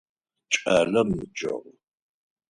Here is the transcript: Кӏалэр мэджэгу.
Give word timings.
Кӏалэр 0.53 1.05
мэджэгу. 1.15 1.73